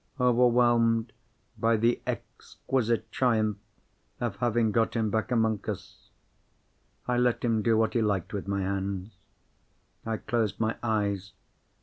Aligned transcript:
Overwhelmed 0.19 1.13
by 1.59 1.77
the 1.77 2.01
exquisite 2.07 3.11
triumph 3.11 3.59
of 4.19 4.37
having 4.37 4.71
got 4.71 4.95
him 4.95 5.11
back 5.11 5.29
among 5.29 5.63
us, 5.69 6.09
I 7.07 7.19
let 7.19 7.45
him 7.45 7.61
do 7.61 7.77
what 7.77 7.93
he 7.93 8.01
liked 8.01 8.33
with 8.33 8.47
my 8.47 8.61
hands. 8.61 9.11
I 10.03 10.17
closed 10.17 10.59
my 10.59 10.75
eyes. 10.81 11.33